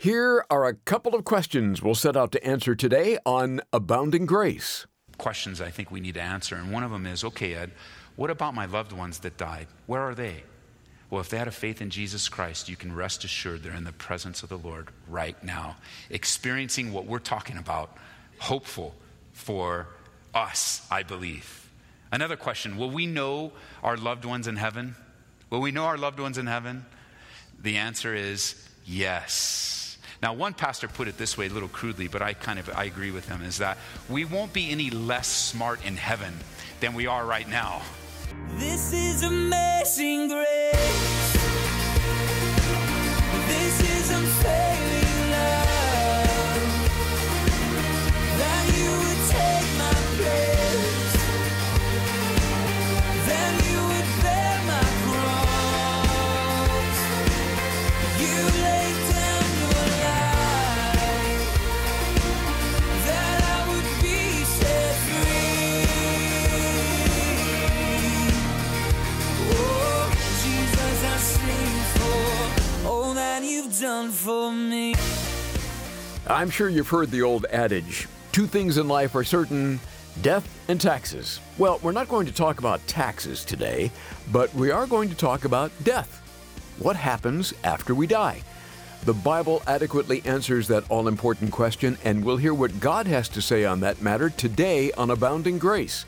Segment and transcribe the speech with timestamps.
[0.00, 4.86] Here are a couple of questions we'll set out to answer today on Abounding Grace.
[5.18, 6.56] Questions I think we need to answer.
[6.56, 7.72] And one of them is okay, Ed,
[8.16, 9.66] what about my loved ones that died?
[9.84, 10.44] Where are they?
[11.10, 13.84] Well, if they had a faith in Jesus Christ, you can rest assured they're in
[13.84, 15.76] the presence of the Lord right now,
[16.08, 17.94] experiencing what we're talking about,
[18.38, 18.94] hopeful
[19.34, 19.86] for
[20.32, 21.68] us, I believe.
[22.10, 24.96] Another question Will we know our loved ones in heaven?
[25.50, 26.86] Will we know our loved ones in heaven?
[27.60, 28.54] The answer is
[28.86, 29.79] yes.
[30.22, 32.84] Now, one pastor put it this way, a little crudely, but I kind of I
[32.84, 36.34] agree with him, is that we won't be any less smart in heaven
[36.80, 37.80] than we are right now.
[38.56, 40.46] This is amazing grace.
[43.46, 44.10] This is
[74.20, 74.94] for me.
[76.26, 79.80] I'm sure you've heard the old adage two things in life are certain
[80.22, 81.40] death and taxes.
[81.58, 83.90] Well, we're not going to talk about taxes today,
[84.30, 86.22] but we are going to talk about death.
[86.78, 88.42] What happens after we die?
[89.04, 93.42] The Bible adequately answers that all important question, and we'll hear what God has to
[93.42, 96.04] say on that matter today on Abounding Grace.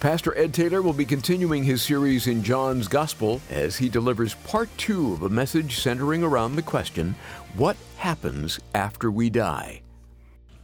[0.00, 4.68] Pastor Ed Taylor will be continuing his series in John's Gospel as he delivers part
[4.76, 7.16] two of a message centering around the question
[7.56, 9.82] What happens after we die?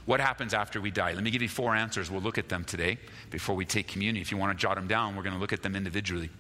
[0.07, 1.15] What happens after we die?
[1.15, 2.13] Let me give you four answers.
[2.13, 2.97] We'll look at them today
[3.31, 4.23] before we take communion.
[4.23, 6.31] If you want to jot them down, we're going to look at them individually.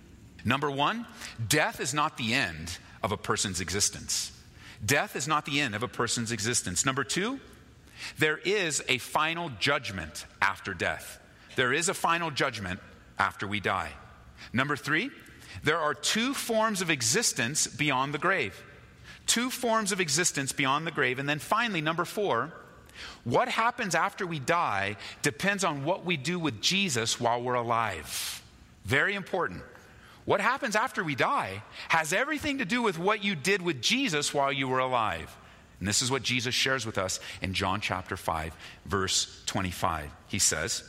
[0.44, 1.04] Number one,
[1.48, 4.30] death is not the end of a person's existence.
[4.86, 6.86] Death is not the end of a person's existence.
[6.86, 7.40] Number two,
[8.18, 11.18] there is a final judgment after death.
[11.56, 12.80] There is a final judgment
[13.18, 13.90] after we die.
[14.52, 15.10] Number three,
[15.62, 18.62] there are two forms of existence beyond the grave.
[19.26, 21.18] Two forms of existence beyond the grave.
[21.18, 22.52] And then finally, number four,
[23.24, 28.42] what happens after we die depends on what we do with Jesus while we're alive.
[28.84, 29.62] Very important.
[30.24, 34.32] What happens after we die has everything to do with what you did with Jesus
[34.32, 35.34] while you were alive.
[35.78, 38.56] And this is what Jesus shares with us in John chapter 5,
[38.86, 40.10] verse 25.
[40.28, 40.82] He says,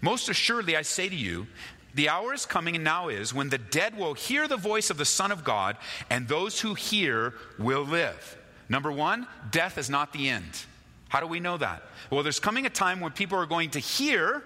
[0.00, 1.46] Most assuredly I say to you,
[1.94, 4.98] the hour is coming and now is when the dead will hear the voice of
[4.98, 5.76] the Son of God,
[6.10, 8.36] and those who hear will live.
[8.68, 10.64] Number one, death is not the end.
[11.08, 11.82] How do we know that?
[12.10, 14.42] Well, there's coming a time when people are going to hear,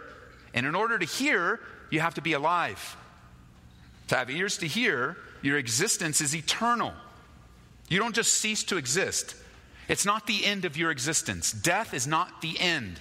[0.54, 1.60] and in order to hear,
[1.90, 2.96] you have to be alive.
[4.08, 6.92] To have ears to hear, your existence is eternal.
[7.88, 9.34] You don't just cease to exist.
[9.88, 11.52] It's not the end of your existence.
[11.52, 13.00] Death is not the end.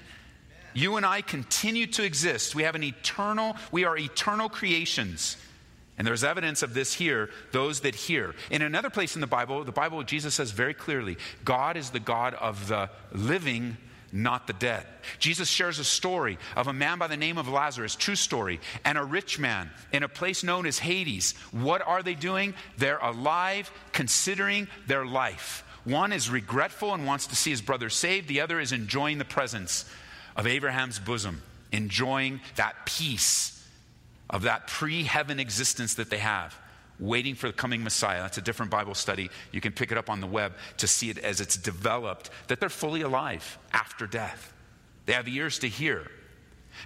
[0.74, 2.56] You and I continue to exist.
[2.56, 5.38] We have an eternal, we are eternal creations.
[5.98, 8.34] And there's evidence of this here, those that hear.
[8.50, 12.00] In another place in the Bible, the Bible, Jesus says very clearly God is the
[12.00, 13.78] God of the living,
[14.12, 14.86] not the dead.
[15.20, 18.98] Jesus shares a story of a man by the name of Lazarus, true story, and
[18.98, 21.34] a rich man in a place known as Hades.
[21.52, 22.56] What are they doing?
[22.78, 25.64] They're alive, considering their life.
[25.84, 29.26] One is regretful and wants to see his brother saved, the other is enjoying the
[29.26, 29.86] presence
[30.36, 33.66] of Abraham's bosom, enjoying that peace
[34.30, 36.58] of that pre heaven existence that they have,
[37.00, 38.22] waiting for the coming Messiah.
[38.22, 39.30] That's a different Bible study.
[39.52, 42.60] You can pick it up on the web to see it as it's developed, that
[42.60, 44.54] they're fully alive after death.
[45.06, 46.10] They have ears to hear.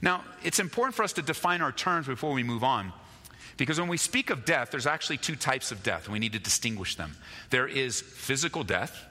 [0.01, 2.91] Now, it's important for us to define our terms before we move on.
[3.57, 6.39] Because when we speak of death, there's actually two types of death, we need to
[6.39, 7.16] distinguish them.
[7.51, 9.05] There is physical death,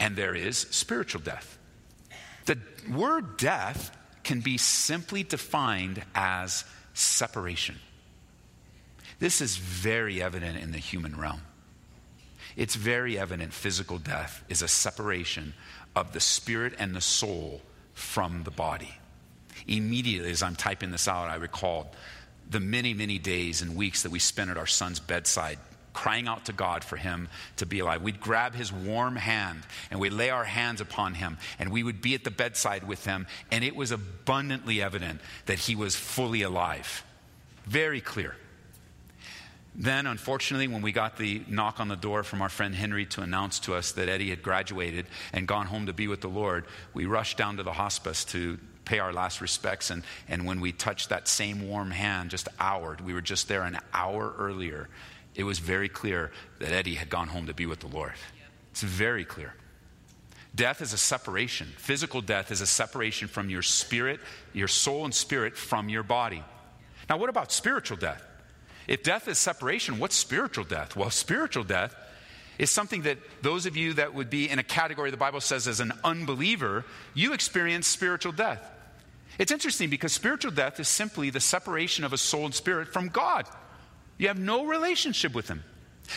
[0.00, 1.57] and there is spiritual death.
[2.48, 2.58] The
[2.90, 3.94] word death
[4.24, 6.64] can be simply defined as
[6.94, 7.76] separation.
[9.18, 11.42] This is very evident in the human realm.
[12.56, 15.52] It's very evident physical death is a separation
[15.94, 17.60] of the spirit and the soul
[17.92, 18.94] from the body.
[19.66, 21.88] Immediately, as I'm typing this out, I recalled
[22.48, 25.58] the many, many days and weeks that we spent at our son's bedside
[25.98, 28.02] crying out to God for him to be alive.
[28.02, 32.00] We'd grab his warm hand and we'd lay our hands upon him and we would
[32.00, 36.42] be at the bedside with him, and it was abundantly evident that he was fully
[36.42, 37.02] alive.
[37.66, 38.36] Very clear.
[39.74, 43.22] Then, unfortunately, when we got the knock on the door from our friend Henry to
[43.22, 46.64] announce to us that Eddie had graduated and gone home to be with the Lord,
[46.94, 49.90] we rushed down to the hospice to pay our last respects.
[49.90, 53.62] And, and when we touched that same warm hand, just hour, we were just there
[53.62, 54.88] an hour earlier,
[55.38, 58.12] it was very clear that Eddie had gone home to be with the Lord.
[58.72, 59.54] It's very clear.
[60.52, 61.68] Death is a separation.
[61.76, 64.18] Physical death is a separation from your spirit,
[64.52, 66.42] your soul and spirit from your body.
[67.08, 68.20] Now, what about spiritual death?
[68.88, 70.96] If death is separation, what's spiritual death?
[70.96, 71.94] Well, spiritual death
[72.58, 75.68] is something that those of you that would be in a category the Bible says
[75.68, 78.68] as an unbeliever, you experience spiritual death.
[79.38, 83.08] It's interesting because spiritual death is simply the separation of a soul and spirit from
[83.08, 83.46] God.
[84.18, 85.64] You have no relationship with Him.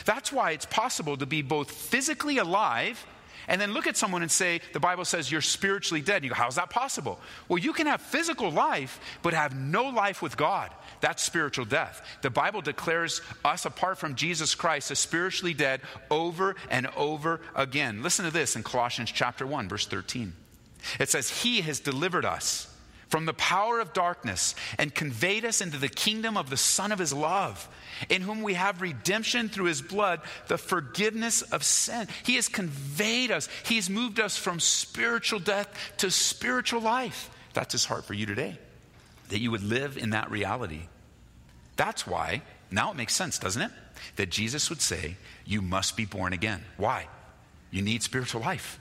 [0.05, 3.05] That's why it's possible to be both physically alive
[3.47, 6.17] and then look at someone and say, the Bible says you're spiritually dead.
[6.17, 7.19] And you go, how's that possible?
[7.47, 10.71] Well, you can have physical life, but have no life with God.
[11.01, 12.05] That's spiritual death.
[12.21, 18.03] The Bible declares us, apart from Jesus Christ, as spiritually dead over and over again.
[18.03, 20.33] Listen to this in Colossians chapter 1, verse 13.
[20.99, 22.70] It says, He has delivered us
[23.11, 26.97] from the power of darkness and conveyed us into the kingdom of the Son of
[26.97, 27.67] His love,
[28.09, 32.07] in whom we have redemption through His blood, the forgiveness of sin.
[32.23, 35.67] He has conveyed us, He has moved us from spiritual death
[35.97, 37.29] to spiritual life.
[37.53, 38.57] That's His heart for you today,
[39.27, 40.87] that you would live in that reality.
[41.75, 42.41] That's why,
[42.71, 43.71] now it makes sense, doesn't it?
[44.15, 46.63] That Jesus would say, You must be born again.
[46.77, 47.07] Why?
[47.71, 48.79] You need spiritual life.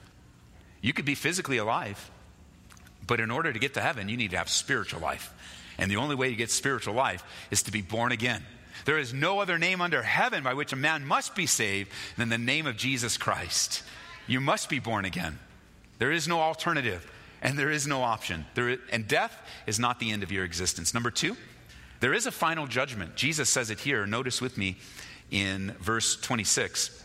[0.81, 2.11] You could be physically alive
[3.11, 5.35] but in order to get to heaven, you need to have spiritual life.
[5.79, 8.41] And the only way to get spiritual life is to be born again.
[8.85, 12.29] There is no other name under heaven by which a man must be saved than
[12.29, 13.83] the name of Jesus Christ.
[14.29, 15.41] You must be born again.
[15.99, 17.05] There is no alternative,
[17.43, 18.47] and there is no option.
[18.55, 19.37] There and death
[19.67, 20.95] is not the end of your existence.
[20.95, 21.37] Number two,
[21.99, 23.17] there is a final judgment.
[23.17, 24.06] Jesus says it here.
[24.06, 24.77] Notice with me
[25.33, 27.05] in verse 26.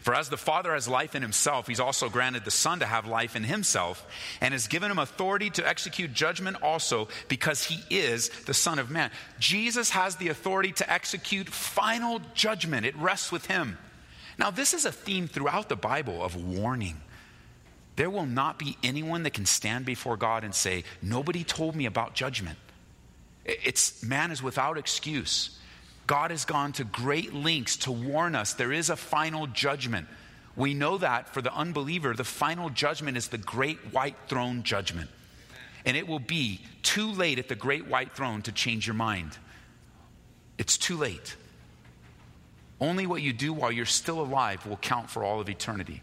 [0.00, 3.06] For as the Father has life in himself, he's also granted the Son to have
[3.06, 4.06] life in himself,
[4.40, 8.90] and has given him authority to execute judgment also, because he is the Son of
[8.90, 9.10] Man.
[9.38, 13.78] Jesus has the authority to execute final judgment, it rests with him.
[14.38, 17.00] Now, this is a theme throughout the Bible of warning.
[17.96, 21.86] There will not be anyone that can stand before God and say, Nobody told me
[21.86, 22.58] about judgment.
[23.44, 25.58] It's man is without excuse.
[26.06, 30.08] God has gone to great lengths to warn us there is a final judgment.
[30.56, 35.10] We know that for the unbeliever, the final judgment is the great white throne judgment.
[35.84, 39.36] And it will be too late at the great white throne to change your mind.
[40.58, 41.36] It's too late.
[42.80, 46.02] Only what you do while you're still alive will count for all of eternity.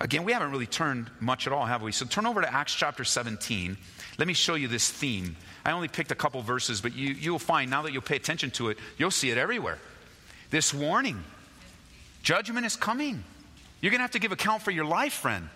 [0.00, 1.92] Again, we haven't really turned much at all, have we?
[1.92, 3.76] So turn over to Acts chapter 17.
[4.18, 7.38] Let me show you this theme I only picked a couple verses, but you, you'll
[7.38, 9.78] find now that you'll pay attention to it, you'll see it everywhere.
[10.50, 11.24] This warning
[12.22, 13.24] judgment is coming.
[13.80, 15.48] You're going to have to give account for your life, friend.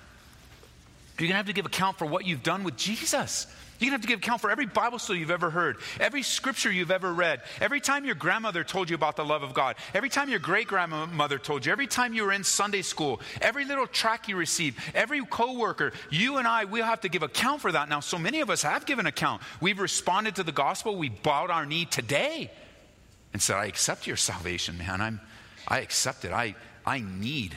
[1.19, 3.46] You're going to have to give account for what you've done with Jesus.
[3.79, 6.23] You're going to have to give account for every Bible study you've ever heard, every
[6.23, 9.77] scripture you've ever read, every time your grandmother told you about the love of God,
[9.95, 13.65] every time your great grandmother told you, every time you were in Sunday school, every
[13.65, 17.71] little track you received, every coworker, you and I, we'll have to give account for
[17.71, 17.89] that.
[17.89, 19.43] Now, so many of us have given account.
[19.61, 20.97] We've responded to the gospel.
[20.97, 22.51] We bowed our knee today
[23.33, 25.01] and said, I accept your salvation, man.
[25.01, 25.21] I'm,
[25.69, 26.33] I accept it.
[26.33, 27.57] I, I need.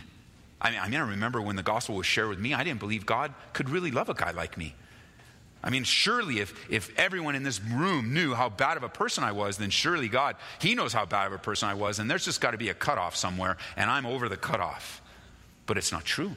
[0.61, 2.79] I mean, I mean, I remember when the gospel was shared with me, I didn't
[2.79, 4.75] believe God could really love a guy like me.
[5.63, 9.23] I mean, surely if, if everyone in this room knew how bad of a person
[9.23, 12.09] I was, then surely God, He knows how bad of a person I was, and
[12.09, 15.01] there's just got to be a cutoff somewhere, and I'm over the cutoff.
[15.67, 16.35] But it's not true.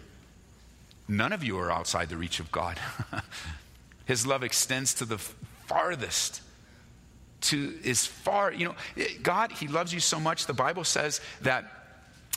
[1.08, 2.78] None of you are outside the reach of God.
[4.04, 6.42] His love extends to the farthest,
[7.42, 10.46] to as far, you know, eh, God, He loves you so much.
[10.46, 11.64] The Bible says that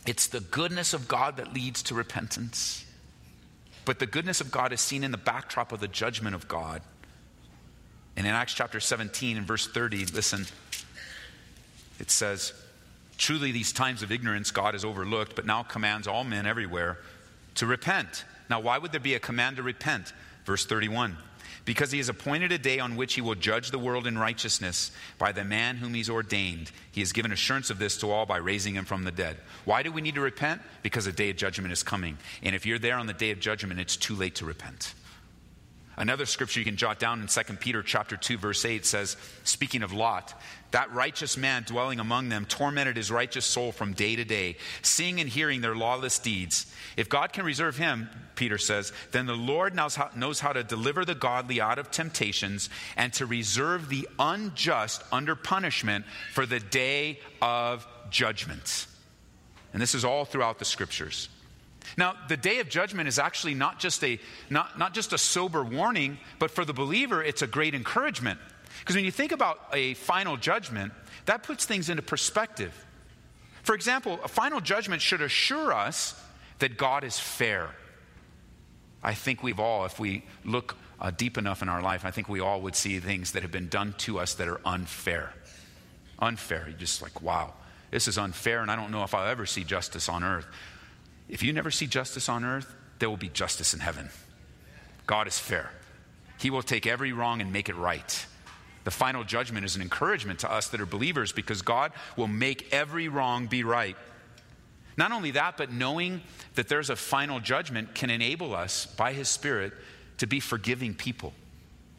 [0.06, 2.86] it's the goodness of God that leads to repentance.
[3.88, 6.82] But the goodness of God is seen in the backdrop of the judgment of God.
[8.18, 10.46] And in Acts chapter 17 and verse 30, listen,
[11.98, 12.52] it says,
[13.18, 16.98] Truly, these times of ignorance God has overlooked, but now commands all men everywhere
[17.56, 18.26] to repent.
[18.50, 20.12] Now, why would there be a command to repent?
[20.44, 21.16] Verse 31
[21.66, 24.92] because he has appointed a day on which he will judge the world in righteousness
[25.18, 26.72] by the man whom he's ordained.
[26.92, 29.38] He has given assurance of this to all by raising him from the dead.
[29.66, 30.62] Why do we need to repent?
[30.84, 32.18] Because a day of judgment is coming.
[32.44, 34.94] And if you're there on the day of judgment, it's too late to repent.
[36.00, 39.82] Another scripture you can jot down in 2 Peter chapter 2 verse 8 says speaking
[39.82, 40.40] of Lot
[40.70, 45.20] that righteous man dwelling among them tormented his righteous soul from day to day seeing
[45.20, 46.72] and hearing their lawless deeds.
[46.98, 50.64] If God can reserve him Peter says then the Lord knows how, knows how to
[50.64, 56.60] deliver the godly out of temptations and to reserve the unjust under punishment for the
[56.60, 58.86] day of judgment.
[59.74, 61.30] And this is all throughout the scriptures
[61.96, 65.64] now, the day of judgment is actually not just a, not, not just a sober
[65.64, 68.40] warning, but for the believer, it's a great encouragement.
[68.80, 70.92] Because when you think about a final judgment,
[71.26, 72.74] that puts things into perspective.
[73.64, 76.20] For example, a final judgment should assure us
[76.60, 77.70] that God is fair.
[79.04, 82.30] I think we've all, if we look uh, deep enough in our life, I think
[82.30, 85.34] we all would see things that have been done to us that are unfair.
[86.20, 86.66] Unfair.
[86.68, 87.54] You're just like, wow,
[87.92, 90.48] this is unfair, and I don't know if I'll ever see justice on earth.
[91.30, 94.10] If you never see justice on earth, there will be justice in heaven.
[95.06, 95.72] God is fair.
[96.38, 98.26] He will take every wrong and make it right.
[98.84, 102.72] The final judgment is an encouragement to us that are believers because God will make
[102.72, 103.98] every wrong be right.
[104.96, 106.22] Not only that, but knowing
[106.56, 109.74] that there's a final judgment can enable us by His Spirit
[110.20, 111.34] to be forgiving people.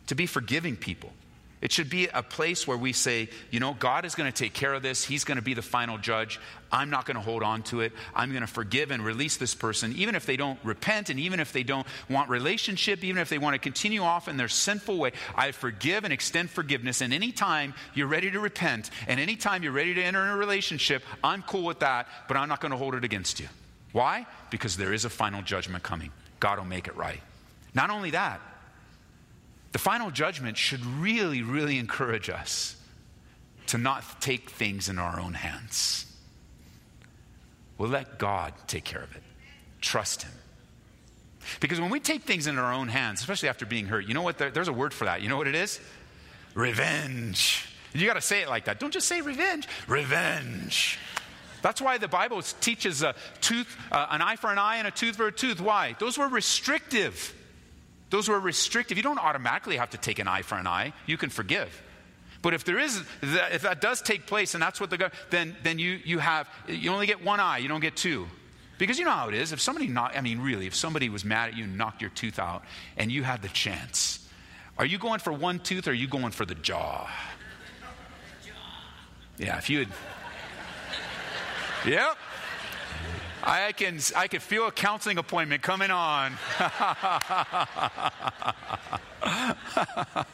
[0.09, 1.13] To be forgiving people.
[1.61, 4.53] It should be a place where we say, you know, God is going to take
[4.53, 5.05] care of this.
[5.05, 6.39] He's going to be the final judge.
[6.71, 7.93] I'm not going to hold on to it.
[8.15, 11.41] I'm going to forgive and release this person, even if they don't repent and even
[11.41, 14.99] if they don't want relationship, even if they want to continue off in their sinful
[14.99, 15.13] way.
[15.35, 17.01] I forgive and extend forgiveness.
[17.01, 21.03] And anytime you're ready to repent and anytime you're ready to enter in a relationship,
[21.25, 23.49] I'm cool with that, but I'm not going to hold it against you.
[23.93, 24.27] Why?
[24.51, 26.13] Because there is a final judgment coming.
[26.39, 27.21] God will make it right.
[27.75, 28.41] Not only that,
[29.79, 32.75] the final judgment should really, really encourage us
[33.69, 36.05] to not take things in our own hands.
[37.79, 39.23] We'll let God take care of it.
[39.81, 40.33] Trust Him.
[41.61, 44.23] Because when we take things in our own hands, especially after being hurt, you know
[44.23, 44.37] what?
[44.37, 45.23] There, there's a word for that.
[45.23, 45.79] You know what it is?
[46.55, 47.65] Revenge.
[47.95, 48.81] You got to say it like that.
[48.81, 49.69] Don't just say revenge.
[49.87, 50.99] Revenge.
[51.63, 54.91] That's why the Bible teaches a tooth, uh, an eye for an eye and a
[54.91, 55.61] tooth for a tooth.
[55.61, 55.95] Why?
[56.01, 57.37] Those were restrictive.
[58.11, 58.97] Those were restrictive.
[58.97, 60.93] You don't automatically have to take an eye for an eye.
[61.07, 61.83] You can forgive.
[62.41, 65.79] But if there is, if that does take place, and that's what the then then
[65.79, 67.59] you you have you only get one eye.
[67.59, 68.29] You don't get two,
[68.79, 69.53] because you know how it is.
[69.53, 72.11] If somebody not, I mean, really, if somebody was mad at you and knocked your
[72.11, 72.63] tooth out,
[72.97, 74.25] and you had the chance,
[74.79, 77.11] are you going for one tooth or are you going for the jaw?
[79.37, 79.89] Yeah, if you had.
[81.87, 82.17] Yep.
[83.43, 86.33] I can, I can feel a counseling appointment coming on.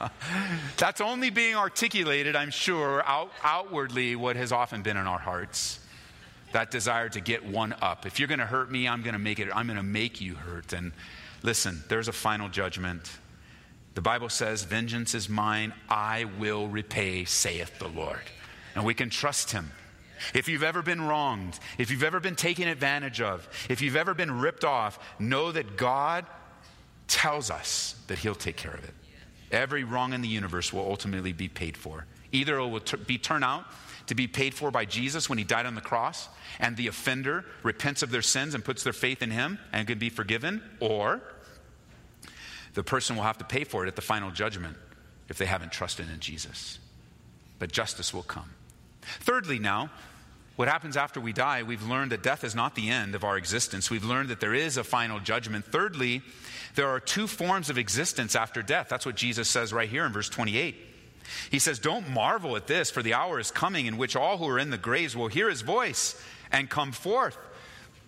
[0.77, 5.81] That's only being articulated, I'm sure, out, outwardly what has often been in our hearts.
[6.53, 8.07] That desire to get one up.
[8.07, 9.49] If you're going to hurt me, I'm going to make it.
[9.55, 10.73] I'm going to make you hurt.
[10.73, 10.93] And
[11.43, 13.11] listen, there's a final judgment.
[13.95, 18.23] The Bible says, "Vengeance is mine; I will repay," saith the Lord.
[18.77, 19.73] And we can trust Him.
[20.35, 24.15] If you've ever been wronged, if you've ever been taken advantage of, if you've ever
[24.15, 26.27] been ripped off, know that God
[27.09, 28.95] tells us that He'll take care of it.
[29.51, 32.07] Every wrong in the universe will ultimately be paid for.
[32.33, 33.65] Either it will t- be turned out
[34.07, 36.29] to be paid for by Jesus when He died on the cross,
[36.59, 39.99] and the offender repents of their sins and puts their faith in Him and can
[39.99, 41.21] be forgiven, or
[42.75, 44.77] the person will have to pay for it at the final judgment
[45.29, 46.79] if they haven't trusted in Jesus.
[47.59, 48.51] But justice will come.
[49.21, 49.91] Thirdly, now,
[50.57, 53.37] what happens after we die, we've learned that death is not the end of our
[53.37, 53.91] existence.
[53.91, 55.65] We've learned that there is a final judgment.
[55.65, 56.23] Thirdly,
[56.77, 58.89] there are two forms of existence after death.
[58.89, 60.77] That's what Jesus says right here in verse 28.
[61.51, 64.49] He says, Don't marvel at this, for the hour is coming in which all who
[64.49, 66.21] are in the graves will hear his voice
[66.53, 67.37] and come forth.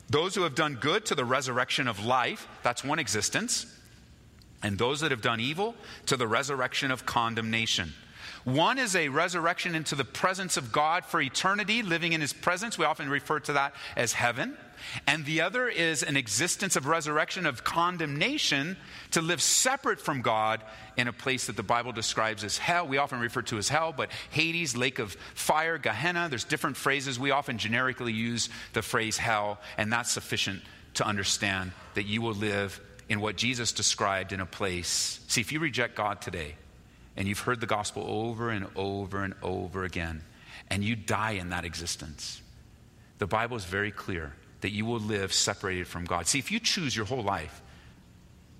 [0.08, 3.66] Those who have done good to the resurrection of life, that's one existence.
[4.62, 5.74] And those that have done evil
[6.06, 7.92] to the resurrection of condemnation.
[8.46, 12.78] One is a resurrection into the presence of God for eternity, living in his presence.
[12.78, 14.56] We often refer to that as heaven.
[15.04, 18.76] And the other is an existence of resurrection of condemnation
[19.10, 20.62] to live separate from God
[20.96, 22.86] in a place that the Bible describes as hell.
[22.86, 27.18] We often refer to as hell, but Hades, lake of fire, Gehenna, there's different phrases.
[27.18, 30.62] We often generically use the phrase hell, and that's sufficient
[30.94, 35.18] to understand that you will live in what Jesus described in a place.
[35.26, 36.54] See, if you reject God today,
[37.16, 40.22] and you've heard the gospel over and over and over again,
[40.68, 42.40] and you die in that existence,
[43.18, 46.26] the Bible is very clear that you will live separated from God.
[46.26, 47.62] See, if you choose your whole life,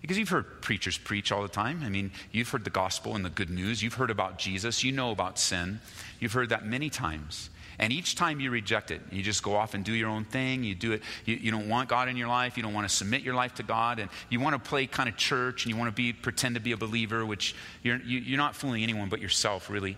[0.01, 1.83] because you've heard preachers preach all the time.
[1.85, 3.83] I mean, you've heard the gospel and the good news.
[3.83, 4.85] You've heard about Jesus.
[4.85, 5.81] You know about sin.
[6.21, 7.51] You've heard that many times.
[7.79, 10.65] And each time you reject it, you just go off and do your own thing.
[10.65, 11.03] You do it.
[11.27, 12.57] You, you don't want God in your life.
[12.57, 15.09] You don't want to submit your life to God, and you want to play kind
[15.09, 18.19] of church, and you want to be pretend to be a believer, which you're you,
[18.19, 19.97] you're not fooling anyone but yourself, really.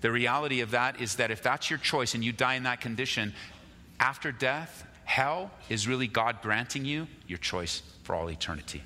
[0.00, 2.80] The reality of that is that if that's your choice and you die in that
[2.80, 3.32] condition,
[4.00, 8.82] after death, hell is really God granting you your choice for all eternity.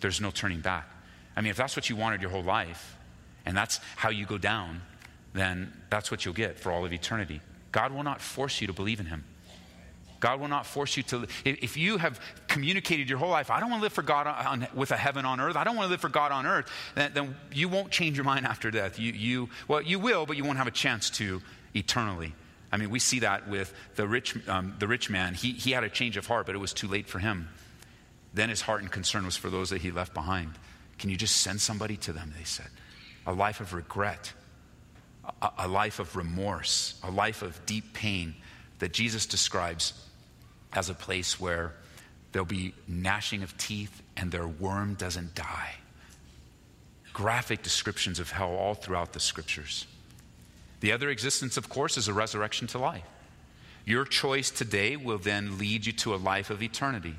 [0.00, 0.88] There's no turning back.
[1.36, 2.96] I mean, if that's what you wanted your whole life,
[3.44, 4.82] and that's how you go down,
[5.36, 7.40] then that's what you'll get for all of eternity.
[7.72, 9.24] God will not force you to believe in Him.
[10.20, 11.26] God will not force you to.
[11.44, 14.66] If you have communicated your whole life, I don't want to live for God on,
[14.74, 15.56] with a heaven on earth.
[15.56, 16.70] I don't want to live for God on earth.
[16.94, 18.98] Then, then you won't change your mind after death.
[18.98, 21.42] You, you, well, you will, but you won't have a chance to
[21.74, 22.34] eternally.
[22.72, 25.34] I mean, we see that with the rich, um, the rich man.
[25.34, 27.48] He, he had a change of heart, but it was too late for him.
[28.34, 30.52] Then his heart and concern was for those that he left behind.
[30.98, 32.32] Can you just send somebody to them?
[32.36, 32.68] They said.
[33.26, 34.32] A life of regret,
[35.42, 38.34] a, a life of remorse, a life of deep pain
[38.78, 39.92] that Jesus describes
[40.72, 41.72] as a place where
[42.32, 45.74] there'll be gnashing of teeth and their worm doesn't die.
[47.12, 49.86] Graphic descriptions of hell all throughout the scriptures.
[50.80, 53.06] The other existence, of course, is a resurrection to life.
[53.86, 57.14] Your choice today will then lead you to a life of eternity.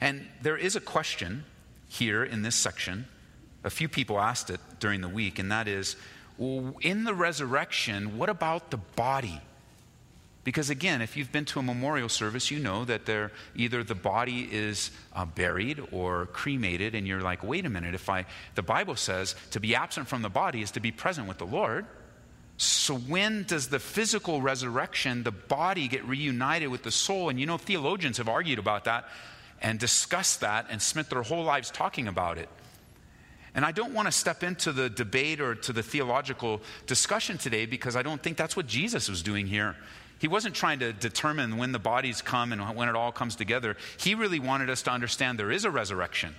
[0.00, 1.44] And there is a question
[1.88, 3.06] here in this section.
[3.64, 5.96] A few people asked it during the week, and that is
[6.38, 9.40] well, in the resurrection, what about the body?
[10.44, 13.94] Because again, if you've been to a memorial service, you know that there either the
[13.94, 18.62] body is uh, buried or cremated, and you're like, wait a minute, if I, the
[18.62, 21.84] Bible says to be absent from the body is to be present with the Lord.
[22.56, 27.28] So when does the physical resurrection, the body get reunited with the soul?
[27.28, 29.08] And you know, theologians have argued about that
[29.60, 32.48] and discussed that and spent their whole lives talking about it.
[33.54, 37.66] And I don't want to step into the debate or to the theological discussion today
[37.66, 39.76] because I don't think that's what Jesus was doing here.
[40.18, 43.76] He wasn't trying to determine when the bodies come and when it all comes together.
[43.98, 46.34] He really wanted us to understand there is a resurrection.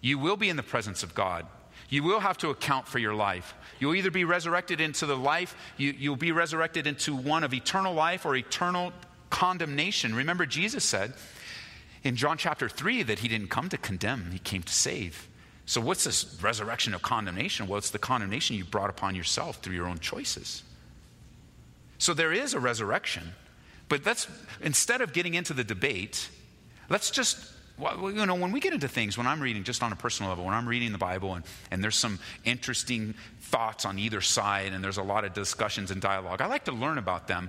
[0.00, 1.46] You will be in the presence of God.
[1.88, 3.54] You will have to account for your life.
[3.78, 7.92] You'll either be resurrected into the life, you, will be resurrected into one of eternal
[7.92, 8.92] life or eternal
[9.30, 10.14] condemnation.
[10.14, 11.12] Remember, Jesus said
[12.02, 15.28] in John chapter 3 that he didn't come to condemn, he came to save.
[15.72, 17.66] So, what's this resurrection of condemnation?
[17.66, 20.62] Well, it's the condemnation you brought upon yourself through your own choices.
[21.96, 23.32] So there is a resurrection.
[23.88, 24.28] But let's,
[24.60, 26.28] instead of getting into the debate,
[26.90, 27.38] let's just,
[27.78, 30.28] well, you know, when we get into things, when I'm reading, just on a personal
[30.28, 34.74] level, when I'm reading the Bible and, and there's some interesting thoughts on either side
[34.74, 37.48] and there's a lot of discussions and dialogue, I like to learn about them,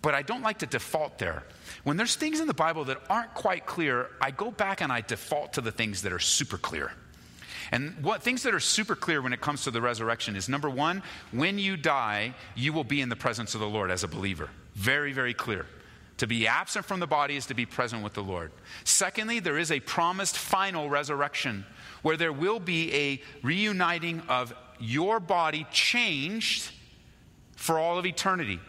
[0.00, 1.42] but I don't like to default there.
[1.84, 5.02] When there's things in the Bible that aren't quite clear, I go back and I
[5.02, 6.92] default to the things that are super clear.
[7.70, 10.70] And what things that are super clear when it comes to the resurrection is number
[10.70, 14.08] one, when you die, you will be in the presence of the Lord as a
[14.08, 14.48] believer.
[14.74, 15.66] Very, very clear.
[16.18, 18.50] To be absent from the body is to be present with the Lord.
[18.84, 21.64] Secondly, there is a promised final resurrection
[22.02, 26.70] where there will be a reuniting of your body changed
[27.54, 28.60] for all of eternity.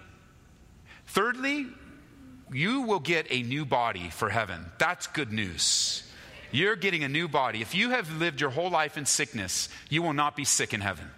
[1.08, 1.68] Thirdly,
[2.52, 4.66] you will get a new body for heaven.
[4.78, 6.04] That's good news.
[6.52, 7.62] You're getting a new body.
[7.62, 10.82] If you have lived your whole life in sickness, you will not be sick in
[10.82, 11.10] heaven.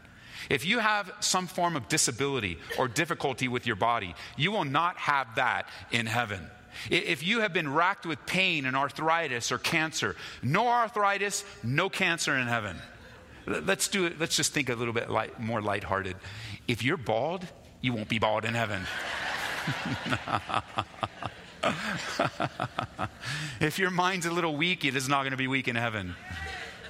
[0.49, 4.97] If you have some form of disability or difficulty with your body, you will not
[4.97, 6.45] have that in heaven.
[6.89, 12.35] If you have been racked with pain and arthritis or cancer, no arthritis, no cancer
[12.35, 12.77] in heaven.
[13.45, 14.19] Let's do it.
[14.19, 16.15] Let's just think a little bit light, more lighthearted.
[16.67, 17.45] If you're bald,
[17.81, 18.85] you won't be bald in heaven.
[23.59, 26.15] if your mind's a little weak, it is not going to be weak in heaven.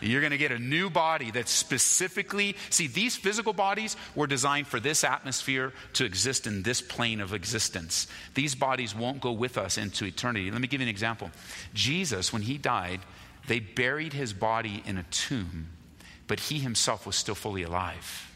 [0.01, 4.67] You're going to get a new body that's specifically, see, these physical bodies were designed
[4.67, 8.07] for this atmosphere to exist in this plane of existence.
[8.33, 10.49] These bodies won't go with us into eternity.
[10.49, 11.29] Let me give you an example.
[11.73, 13.01] Jesus, when he died,
[13.47, 15.69] they buried his body in a tomb,
[16.27, 18.27] but he himself was still fully alive.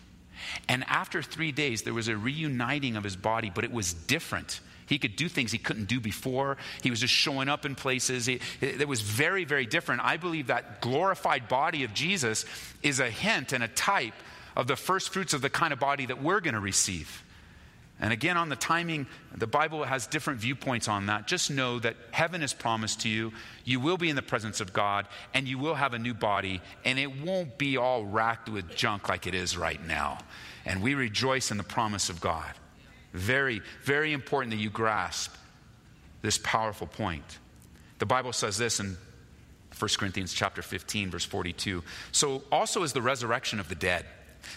[0.70, 4.60] And after three days, there was a reuniting of his body, but it was different.
[4.88, 6.58] He could do things he couldn't do before.
[6.84, 8.28] He was just showing up in places.
[8.28, 10.02] It, it, was very, very different.
[10.04, 12.46] I believe that glorified body of Jesus
[12.84, 14.14] is a hint and a type
[14.56, 17.24] of the first fruits of the kind of body that we're going to receive.
[18.00, 21.28] And again, on the timing, the Bible has different viewpoints on that.
[21.28, 23.32] Just know that heaven is promised to you.
[23.64, 26.62] You will be in the presence of God, and you will have a new body,
[26.84, 30.18] and it won't be all racked with junk like it is right now.
[30.66, 32.54] And we rejoice in the promise of God.
[33.16, 35.34] Very, very important that you grasp
[36.22, 37.40] this powerful point.
[38.00, 38.98] The Bible says this in
[39.80, 41.82] 1 Corinthians chapter 15 verse 42.
[42.12, 44.06] So also is the resurrection of the dead.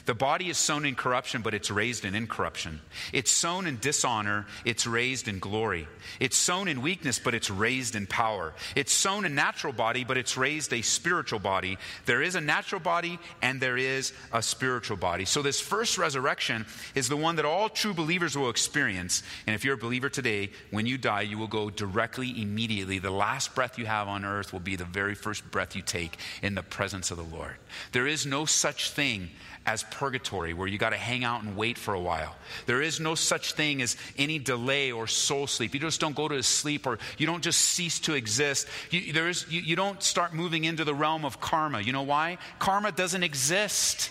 [0.07, 2.81] The body is sown in corruption, but it's raised in incorruption.
[3.13, 5.89] It's sown in dishonor, it's raised in glory.
[6.21, 8.55] It's sown in weakness, but it's raised in power.
[8.75, 11.79] It's sown a natural body, but it's raised a spiritual body.
[12.07, 15.25] There is a natural body and there is a spiritual body.
[15.25, 19.23] So, this first resurrection is the one that all true believers will experience.
[19.47, 22.99] And if you're a believer today, when you die, you will go directly, immediately.
[22.99, 26.17] The last breath you have on earth will be the very first breath you take
[26.43, 27.57] in the presence of the Lord.
[27.93, 29.31] There is no such thing
[29.67, 32.37] as purgatory, where you got to hang out and wait for a while.
[32.67, 35.75] There is no such thing as any delay or soul sleep.
[35.75, 38.67] You just don't go to sleep or you don't just cease to exist.
[38.91, 41.81] You, there is, you, you don't start moving into the realm of karma.
[41.81, 42.39] You know why?
[42.59, 44.11] Karma doesn't exist.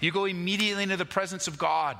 [0.00, 1.96] You go immediately into the presence of God.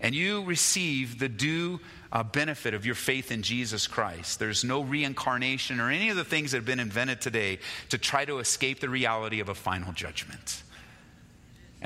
[0.00, 1.80] and you receive the due
[2.12, 4.38] uh, benefit of your faith in Jesus Christ.
[4.38, 7.58] There's no reincarnation or any of the things that have been invented today
[7.90, 10.62] to try to escape the reality of a final judgment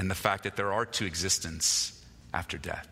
[0.00, 2.88] and the fact that there are two existences after death.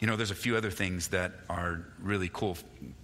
[0.00, 2.58] You know, there's a few other things that are really cool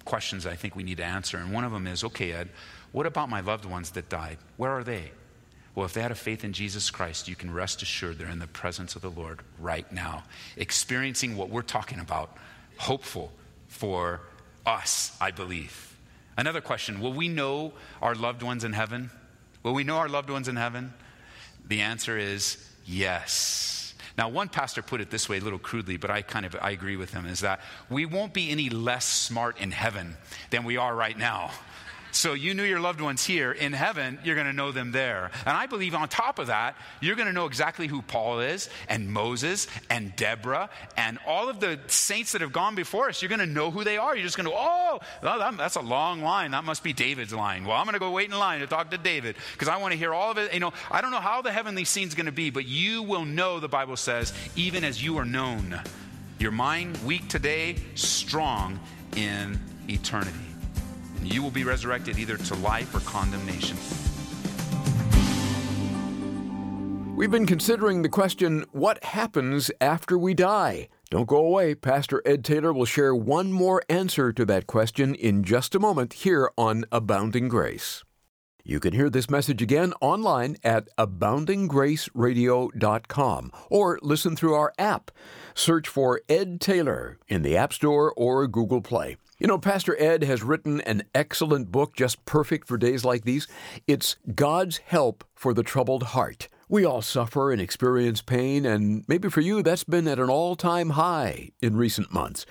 [0.05, 1.39] questions I think we need to answer.
[1.39, 2.51] And one of them is okay, Ed,
[2.93, 4.37] what about my loved ones that died?
[4.59, 5.13] Where are they?
[5.75, 8.39] Well, if they had a faith in Jesus Christ, you can rest assured they're in
[8.39, 10.25] the presence of the Lord right now,
[10.59, 12.37] experiencing what we're talking about,
[12.77, 13.33] hopeful
[13.69, 14.21] for
[14.67, 15.97] us, I believe.
[16.37, 19.11] Another question Will we know our loved ones in heaven?
[19.63, 20.93] Will we know our loved ones in heaven?
[21.67, 23.95] The answer is yes.
[24.17, 26.71] Now, one pastor put it this way, a little crudely, but I kind of I
[26.71, 30.17] agree with him, is that we won't be any less smart in heaven
[30.51, 31.53] than we are right now.
[32.11, 33.53] So you knew your loved ones here.
[33.53, 35.31] In heaven, you're going to know them there.
[35.45, 38.69] And I believe on top of that, you're going to know exactly who Paul is,
[38.89, 43.23] and Moses, and Deborah, and all of the saints that have gone before us.
[43.23, 44.17] You're going to know who they are.
[44.17, 46.53] You're just going to, oh, that's a long line.
[46.53, 47.65] That must be David's line.
[47.65, 49.93] Well, I'm going to go wait in line to talk to David because I want
[49.93, 50.53] to hear all of it.
[50.55, 53.25] You know, I don't know how the heavenly scene's going to be, but you will
[53.25, 55.81] know, the Bible says, even as you are known.
[56.39, 58.79] Your mind weak today, strong
[59.17, 60.39] in eternity
[61.19, 63.79] and you will be resurrected either to life or condemnation.
[67.17, 70.89] We've been considering the question what happens after we die?
[71.11, 71.75] Don't go away.
[71.75, 76.13] Pastor Ed Taylor will share one more answer to that question in just a moment
[76.13, 78.05] here on Abounding Grace.
[78.63, 85.11] You can hear this message again online at aboundinggraceradio.com or listen through our app.
[85.55, 89.17] Search for Ed Taylor in the App Store or Google Play.
[89.41, 93.47] You know, Pastor Ed has written an excellent book just perfect for days like these.
[93.87, 96.49] It's God's Help for the Troubled Heart.
[96.69, 100.57] We all suffer and experience pain, and maybe for you that's been at an all
[100.57, 102.47] time high in recent months.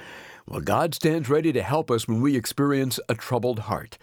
[0.48, 3.98] Well, God stands ready to help us when we experience a troubled heart.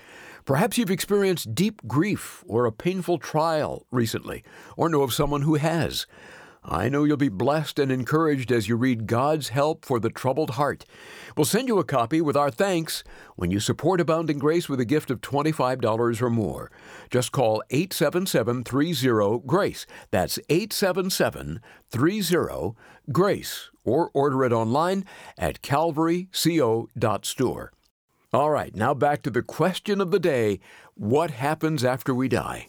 [0.45, 4.45] Perhaps you've experienced deep grief or a painful trial recently,
[4.77, 6.05] or know of someone who has.
[6.67, 10.53] I know you'll be blessed and encouraged as you read God's Help for the Troubled
[10.53, 10.87] Heart.
[11.37, 13.05] We'll send you a copy with our thanks
[13.37, 16.71] when you support Abounding Grace with a gift of $25 or more.
[17.11, 19.85] Just call 877 30 GRACE.
[20.11, 22.73] That's 877 30
[23.13, 25.05] GRACE or order it online
[25.37, 27.73] at calvaryco.store.
[28.33, 30.61] All right, now back to the question of the day
[30.95, 32.69] what happens after we die?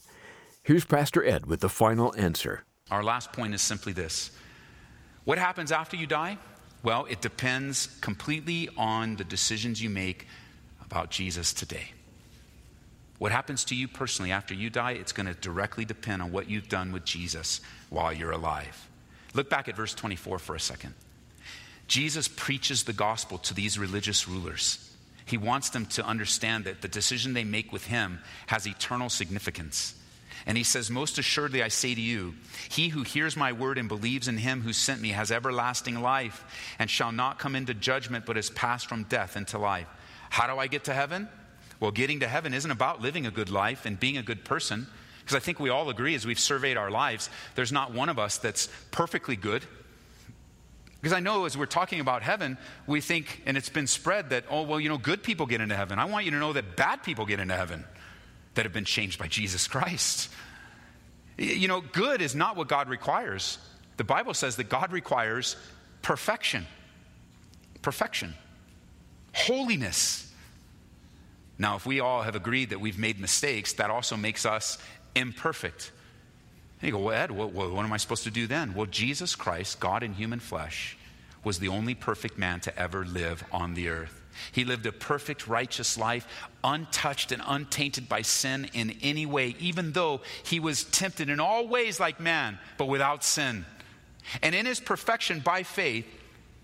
[0.64, 2.66] Here's Pastor Ed with the final answer.
[2.92, 4.32] Our last point is simply this
[5.24, 6.38] What happens after you die?
[6.84, 10.28] Well, it depends completely on the decisions you make
[10.84, 11.92] about Jesus today.
[13.18, 16.48] What happens to you personally after you die, it's going to directly depend on what
[16.48, 18.88] you've done with Jesus while you're alive.
[19.34, 20.94] Look back at verse 24 for a second.
[21.88, 24.92] Jesus preaches the gospel to these religious rulers.
[25.26, 29.96] He wants them to understand that the decision they make with him has eternal significance.
[30.46, 32.36] And he says, Most assuredly, I say to you,
[32.70, 36.44] he who hears my word and believes in him who sent me has everlasting life
[36.80, 39.88] and shall not come into judgment, but is passed from death into life.
[40.30, 41.30] How do I get to heaven?
[41.80, 44.88] Well, getting to heaven isn't about living a good life and being a good person.
[45.20, 48.20] Because I think we all agree as we've surveyed our lives, there's not one of
[48.20, 49.64] us that's perfectly good.
[51.02, 54.46] Because I know as we're talking about heaven, we think, and it's been spread that,
[54.50, 56.00] oh, well, you know, good people get into heaven.
[56.00, 57.86] I want you to know that bad people get into heaven
[58.56, 60.30] that have been changed by Jesus Christ.
[61.38, 63.58] You know, good is not what God requires.
[63.98, 65.56] The Bible says that God requires
[66.02, 66.66] perfection.
[67.82, 68.34] Perfection.
[69.34, 70.32] Holiness.
[71.58, 74.78] Now, if we all have agreed that we've made mistakes, that also makes us
[75.16, 75.92] imperfect.
[76.82, 78.74] And you go, well, Ed, what, what am I supposed to do then?
[78.74, 80.98] Well, Jesus Christ, God in human flesh,
[81.44, 84.22] was the only perfect man to ever live on the earth.
[84.52, 86.28] He lived a perfect, righteous life,
[86.64, 91.68] untouched and untainted by sin in any way, even though he was tempted in all
[91.68, 93.66] ways like man, but without sin.
[94.42, 96.06] And in his perfection by faith,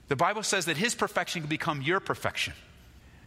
[0.07, 2.53] the Bible says that his perfection can become your perfection.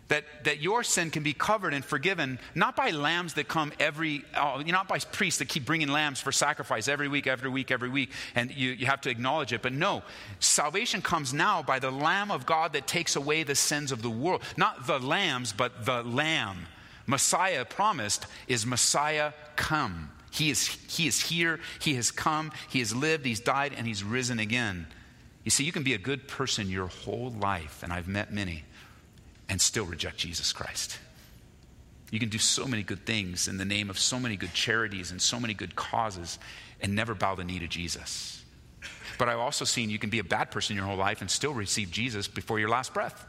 [0.08, 4.22] That, that your sin can be covered and forgiven, not by lambs that come every,
[4.34, 7.88] uh, not by priests that keep bringing lambs for sacrifice every week, every week, every
[7.88, 9.62] week, and you, you have to acknowledge it.
[9.62, 10.02] But no,
[10.40, 14.10] salvation comes now by the Lamb of God that takes away the sins of the
[14.10, 14.42] world.
[14.58, 16.66] Not the lambs, but the Lamb.
[17.06, 20.10] Messiah promised is Messiah come.
[20.30, 24.02] He is, he is here, He has come, He has lived, He's died, and He's
[24.02, 24.86] risen again.
[25.44, 28.64] You see, you can be a good person your whole life, and I've met many
[29.48, 30.98] and still reject Jesus Christ.
[32.10, 35.10] You can do so many good things in the name of so many good charities
[35.10, 36.38] and so many good causes
[36.80, 38.42] and never bow the knee to Jesus.
[39.18, 41.54] But I've also seen you can be a bad person your whole life and still
[41.54, 43.26] receive Jesus before your last breath.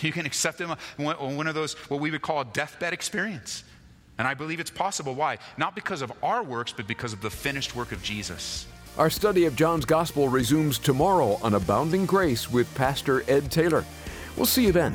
[0.00, 3.64] You can accept him on one of those, what we would call a deathbed experience.
[4.18, 5.14] And I believe it's possible.
[5.14, 5.38] Why?
[5.56, 8.66] Not because of our works, but because of the finished work of Jesus.
[8.98, 13.84] Our study of John's Gospel resumes tomorrow on Abounding Grace with Pastor Ed Taylor.
[14.40, 14.94] We'll see you then.